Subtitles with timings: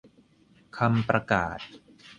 [0.77, 1.59] คำประกาศ